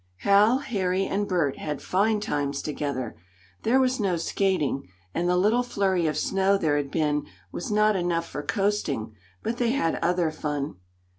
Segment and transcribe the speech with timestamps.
[0.21, 3.15] Hal, Harry, and Bert had fine times together.
[3.61, 7.95] There was no skating, and the little flurry of snow there had been was not
[7.95, 10.77] enough for coasting, but they had other fun.